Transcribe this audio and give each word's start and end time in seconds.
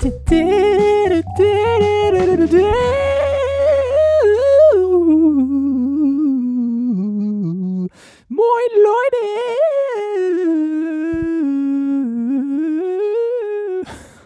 Moin 0.00 0.12
Leute! 8.86 9.20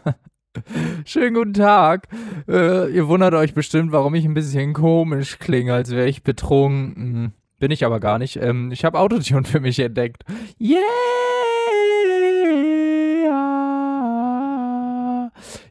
Schönen 1.05 1.35
guten 1.35 1.55
Tag. 1.55 2.07
Äh, 2.47 2.95
ihr 2.95 3.09
wundert 3.09 3.35
euch 3.35 3.53
bestimmt, 3.55 3.91
warum 3.91 4.15
ich 4.15 4.25
ein 4.25 4.35
bisschen 4.35 4.75
komisch 4.75 5.41
klinge, 5.41 5.75
als 5.75 5.91
wäre 5.91 6.07
ich 6.07 6.23
betrunken. 6.23 7.33
Bin 7.59 7.73
ich 7.73 7.85
aber 7.85 7.99
gar 7.99 8.21
nicht. 8.21 8.37
Ähm, 8.37 8.71
ich 8.71 8.85
habe 8.85 9.01
Autotune 9.01 9.43
für 9.43 9.59
mich 9.59 9.81
entdeckt. 9.81 10.23
Yeah! 10.61 10.79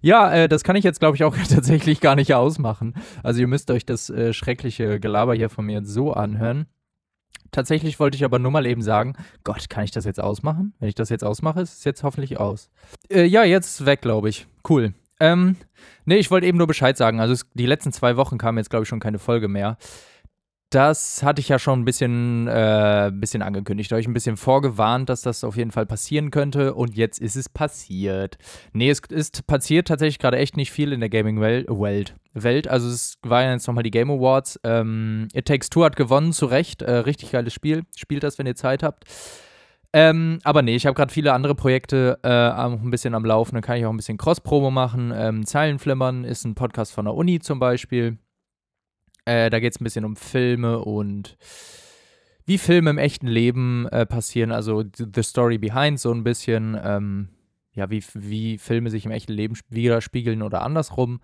Ja, 0.03 0.34
äh, 0.34 0.49
das 0.49 0.66
kann 0.66 0.75
ich 0.75 0.84
jetzt, 0.84 0.99
glaube 0.99 1.16
ich, 1.16 1.23
auch 1.23 1.35
tatsächlich 1.49 2.02
gar 2.02 2.16
nicht 2.16 2.34
ausmachen. 2.34 2.93
Also 3.23 3.39
ihr 3.39 3.48
müsst 3.48 3.71
euch 3.71 3.85
das 3.85 4.09
äh, 4.09 4.34
schreckliche 4.34 4.99
Gelaber 4.99 5.34
hier 5.34 5.49
von 5.49 5.66
mir 5.66 5.79
jetzt 5.79 5.89
so 5.89 6.12
anhören. 6.13 6.67
Tatsächlich 7.52 7.99
wollte 7.99 8.17
ich 8.17 8.26
aber 8.26 8.38
nur 8.38 8.52
mal 8.52 8.66
eben 8.66 8.81
sagen, 8.81 9.13
Gott, 9.43 9.70
kann 9.70 9.85
ich 9.85 9.91
das 9.91 10.05
jetzt 10.05 10.20
ausmachen? 10.20 10.73
Wenn 10.79 10.89
ich 10.89 10.95
das 10.95 11.09
jetzt 11.09 11.23
ausmache, 11.23 11.62
ist 11.62 11.77
es 11.77 11.84
jetzt 11.85 12.03
hoffentlich 12.03 12.38
aus. 12.38 12.70
Äh, 13.09 13.26
ja, 13.26 13.43
jetzt 13.43 13.85
weg, 13.85 14.02
glaube 14.02 14.27
ich. 14.27 14.45
Cool. 14.67 14.93
Ähm, 15.21 15.55
nee, 16.04 16.17
ich 16.17 16.31
wollte 16.31 16.48
eben 16.48 16.57
nur 16.57 16.67
Bescheid 16.67 16.98
sagen. 16.98 17.21
Also 17.21 17.34
es, 17.34 17.45
die 17.54 17.65
letzten 17.65 17.93
zwei 17.93 18.17
Wochen 18.17 18.38
kam 18.38 18.57
jetzt, 18.57 18.71
glaube 18.71 18.84
ich, 18.84 18.90
schon 18.90 18.99
keine 18.99 19.20
Folge 19.20 19.48
mehr. 19.48 19.77
Das 20.73 21.22
hatte 21.22 21.40
ich 21.40 21.50
ja 21.50 21.59
schon 21.59 21.82
ein 21.82 21.86
bisschen, 21.86 22.48
äh, 22.48 23.12
bisschen 23.13 23.44
angekündigt. 23.44 23.94
euch 23.94 24.08
ein 24.08 24.13
bisschen 24.13 24.38
vorgewarnt, 24.38 25.08
dass 25.08 25.22
das 25.22 25.44
auf 25.44 25.55
jeden 25.55 25.70
Fall 25.70 25.86
passieren 25.86 26.32
könnte. 26.32 26.73
Und 26.73 26.96
jetzt 26.96 27.20
ist 27.22 27.36
es 27.36 27.48
passiert. 27.48 28.40
Nee, 28.73 28.90
es 28.90 28.99
ist 29.09 29.46
passiert 29.46 29.88
tatsächlich 29.88 30.18
gerade 30.18 30.38
echt 30.38 30.57
nicht 30.57 30.71
viel 30.71 30.91
in 30.91 30.99
der 30.99 31.10
Gaming-Welt. 31.10 31.68
Welt. 32.34 32.68
Also 32.68 32.88
es 32.88 33.20
waren 33.21 33.51
jetzt 33.51 33.68
nochmal 33.68 33.84
die 33.84 33.91
Game 33.91 34.10
Awards. 34.10 34.60
Ähm, 34.63 35.27
It 35.35 35.46
Takes 35.46 35.70
Two 35.70 35.84
hat 35.84 35.96
gewonnen, 35.96 36.34
zu 36.34 36.48
Recht. 36.48 36.82
Äh, 36.82 36.91
richtig 36.91 37.32
geiles 37.32 37.54
Spiel. 37.54 37.84
Spielt 37.96 38.24
das, 38.24 38.40
wenn 38.40 38.48
ihr 38.48 38.55
Zeit 38.55 38.82
habt. 38.82 39.04
Ähm, 39.96 40.40
aber 40.44 40.63
nee, 40.63 40.76
ich 40.76 40.88
habe 40.88 40.96
gerade 40.96 41.13
viele 41.13 41.34
andere 41.34 41.54
Projekte 41.54 42.18
äh, 42.24 42.27
ein 42.27 42.90
bisschen 42.90 43.13
am 43.13 43.26
Laufen. 43.26 43.54
Dann 43.54 43.62
kann 43.62 43.77
ich 43.77 43.85
auch 43.85 43.91
ein 43.91 43.98
bisschen 43.98 44.18
Cross-Promo 44.18 44.71
machen. 44.71 45.13
Ähm, 45.16 45.46
Zeilenflimmern 45.46 46.24
ist 46.24 46.46
ein 46.46 46.55
Podcast 46.55 46.94
von 46.94 47.05
der 47.05 47.13
Uni 47.13 47.40
zum 47.40 47.60
Beispiel. 47.60 48.18
Äh, 49.26 49.49
da 49.49 49.60
geht 49.60 49.74
es 49.74 49.82
ein 49.82 49.84
bisschen 49.84 50.05
um 50.05 50.16
Filme 50.16 50.79
und 50.79 51.38
wie 52.46 52.57
Filme 52.57 52.90
im 52.90 52.98
echten 52.98 53.27
Leben 53.27 53.88
äh, 53.88 54.05
passieren, 54.05 54.52
also 54.52 54.84
the 54.98 55.24
story 55.24 55.57
behind 55.57 55.99
so 55.99 56.12
ein 56.12 56.24
bisschen, 56.24 56.77
ähm, 56.84 57.29
ja, 57.74 57.90
wie, 57.90 58.04
wie 58.13 58.57
Filme 58.57 58.90
sich 58.90 59.05
im 59.05 59.12
echten 59.12 59.34
Leben 59.34 59.57
widerspiegeln 59.70 60.41
oder 60.41 60.62
andersrum. 60.62 61.21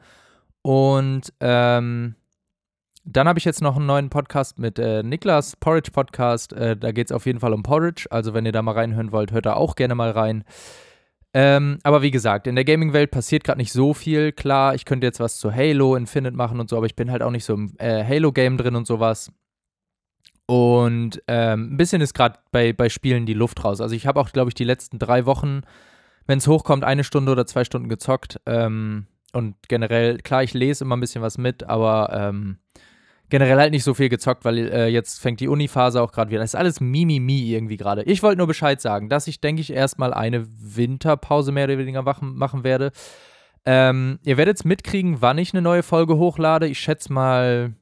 Und 0.61 1.33
ähm, 1.41 2.15
dann 3.05 3.27
habe 3.27 3.39
ich 3.39 3.45
jetzt 3.45 3.61
noch 3.61 3.75
einen 3.75 3.85
neuen 3.85 4.09
Podcast 4.09 4.59
mit 4.59 4.77
äh, 4.77 5.03
Niklas, 5.03 5.55
Porridge 5.55 5.91
Podcast. 5.91 6.53
Äh, 6.53 6.77
da 6.77 6.91
geht 6.91 7.07
es 7.07 7.11
auf 7.11 7.25
jeden 7.25 7.39
Fall 7.39 7.53
um 7.53 7.63
Porridge. 7.63 8.07
Also, 8.11 8.33
wenn 8.33 8.45
ihr 8.45 8.51
da 8.51 8.61
mal 8.61 8.73
reinhören 8.73 9.11
wollt, 9.11 9.31
hört 9.31 9.45
da 9.45 9.53
auch 9.53 9.75
gerne 9.75 9.95
mal 9.95 10.11
rein. 10.11 10.43
Ähm, 11.33 11.79
aber 11.83 12.01
wie 12.01 12.11
gesagt, 12.11 12.47
in 12.47 12.55
der 12.55 12.65
Gaming-Welt 12.65 13.11
passiert 13.11 13.43
gerade 13.43 13.59
nicht 13.59 13.71
so 13.71 13.93
viel. 13.93 14.31
Klar, 14.31 14.73
ich 14.73 14.85
könnte 14.85 15.05
jetzt 15.05 15.19
was 15.19 15.37
zu 15.37 15.53
Halo 15.53 15.95
Infinite 15.95 16.35
machen 16.35 16.59
und 16.59 16.69
so, 16.69 16.77
aber 16.77 16.87
ich 16.87 16.95
bin 16.95 17.11
halt 17.11 17.21
auch 17.21 17.31
nicht 17.31 17.45
so 17.45 17.53
im 17.53 17.75
äh, 17.77 18.03
Halo-Game 18.03 18.57
drin 18.57 18.75
und 18.75 18.87
sowas. 18.87 19.31
Und 20.47 21.21
ähm, 21.27 21.73
ein 21.73 21.77
bisschen 21.77 22.01
ist 22.01 22.15
gerade 22.15 22.39
bei, 22.51 22.73
bei 22.73 22.89
Spielen 22.89 23.27
die 23.27 23.35
Luft 23.35 23.63
raus. 23.63 23.81
Also 23.81 23.93
ich 23.93 24.07
habe 24.07 24.19
auch, 24.19 24.31
glaube 24.31 24.49
ich, 24.49 24.55
die 24.55 24.63
letzten 24.63 24.97
drei 24.97 25.27
Wochen, 25.27 25.61
wenn 26.25 26.39
es 26.39 26.47
hochkommt, 26.47 26.83
eine 26.83 27.03
Stunde 27.03 27.31
oder 27.31 27.45
zwei 27.45 27.63
Stunden 27.63 27.89
gezockt. 27.89 28.41
Ähm, 28.47 29.05
und 29.31 29.55
generell, 29.67 30.17
klar, 30.17 30.41
ich 30.41 30.55
lese 30.55 30.83
immer 30.83 30.97
ein 30.97 31.01
bisschen 31.01 31.21
was 31.21 31.37
mit, 31.37 31.65
aber 31.65 32.09
ähm, 32.11 32.57
generell 33.29 33.57
halt 33.57 33.71
nicht 33.71 33.83
so 33.83 33.93
viel 33.93 34.09
gezockt, 34.09 34.45
weil 34.45 34.57
äh, 34.57 34.87
jetzt 34.87 35.19
fängt 35.19 35.39
die 35.39 35.47
Uni-Phase 35.47 36.01
auch 36.01 36.11
gerade 36.11 36.31
wieder. 36.31 36.41
Das 36.41 36.51
ist 36.51 36.59
alles 36.59 36.79
Mimimi 36.79 37.51
irgendwie 37.51 37.77
gerade. 37.77 38.03
Ich 38.03 38.23
wollte 38.23 38.37
nur 38.37 38.47
Bescheid 38.47 38.81
sagen, 38.81 39.09
dass 39.09 39.27
ich, 39.27 39.41
denke 39.41 39.61
ich, 39.61 39.71
erstmal 39.71 40.13
eine 40.13 40.47
Winterpause 40.47 41.51
mehr 41.51 41.65
oder 41.65 41.77
weniger 41.77 42.01
machen, 42.01 42.63
werde. 42.63 42.91
Ähm, 43.65 44.19
ihr 44.23 44.37
werdet 44.37 44.57
es 44.57 44.65
mitkriegen, 44.65 45.21
wann 45.21 45.37
ich 45.37 45.53
eine 45.53 45.61
neue 45.61 45.83
Folge 45.83 46.17
hochlade. 46.17 46.67
Ich 46.67 46.79
schätze 46.79 47.13
mal 47.13 47.73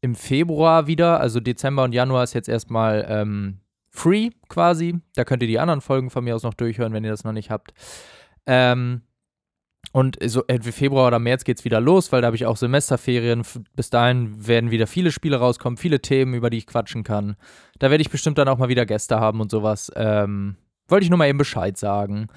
im 0.00 0.14
Februar 0.14 0.86
wieder. 0.86 1.20
Also 1.20 1.40
Dezember 1.40 1.84
und 1.84 1.92
Januar 1.92 2.24
ist 2.24 2.34
jetzt 2.34 2.48
erstmal 2.48 3.06
ähm, 3.08 3.60
free 3.90 4.30
quasi. 4.48 5.00
Da 5.14 5.24
könnt 5.24 5.42
ihr 5.42 5.48
die 5.48 5.58
anderen 5.58 5.80
Folgen 5.80 6.10
von 6.10 6.24
mir 6.24 6.34
aus 6.34 6.42
noch 6.42 6.54
durchhören, 6.54 6.92
wenn 6.92 7.04
ihr 7.04 7.10
das 7.10 7.24
noch 7.24 7.32
nicht 7.32 7.50
habt. 7.50 7.74
Ähm, 8.46 9.02
und 9.92 10.18
so 10.24 10.44
entweder 10.46 10.72
Februar 10.72 11.06
oder 11.06 11.18
März 11.18 11.44
geht 11.44 11.58
es 11.58 11.64
wieder 11.64 11.80
los, 11.80 12.12
weil 12.12 12.20
da 12.20 12.26
habe 12.26 12.36
ich 12.36 12.46
auch 12.46 12.56
Semesterferien. 12.56 13.42
Bis 13.74 13.90
dahin 13.90 14.46
werden 14.46 14.70
wieder 14.70 14.86
viele 14.86 15.10
Spiele 15.10 15.38
rauskommen, 15.38 15.76
viele 15.76 16.00
Themen, 16.00 16.34
über 16.34 16.50
die 16.50 16.58
ich 16.58 16.66
quatschen 16.66 17.02
kann. 17.02 17.36
Da 17.78 17.90
werde 17.90 18.02
ich 18.02 18.10
bestimmt 18.10 18.38
dann 18.38 18.48
auch 18.48 18.58
mal 18.58 18.68
wieder 18.68 18.84
Gäste 18.86 19.20
haben 19.20 19.40
und 19.40 19.50
sowas. 19.50 19.90
Ähm, 19.96 20.56
wollte 20.88 21.04
ich 21.04 21.10
nur 21.10 21.18
mal 21.18 21.28
eben 21.28 21.38
Bescheid 21.38 21.76
sagen. 21.78 22.28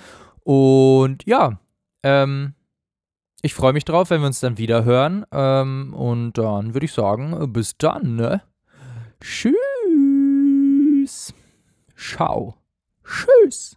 Und 0.44 1.26
ja, 1.26 1.60
ähm, 2.04 2.54
ich 3.42 3.54
freue 3.54 3.74
mich 3.74 3.86
drauf, 3.86 4.10
wenn 4.10 4.22
wir 4.22 4.28
uns 4.28 4.40
dann 4.40 4.58
wieder 4.58 4.84
hören. 4.84 5.26
Ähm, 5.32 5.94
und 5.94 6.38
dann 6.38 6.74
würde 6.74 6.86
ich 6.86 6.94
sagen, 6.94 7.54
bis 7.54 7.78
dann, 7.78 8.16
ne? 8.16 8.42
Tschüss. 9.22 9.54
Ciao. 11.96 12.56
Tschüss. 13.04 13.76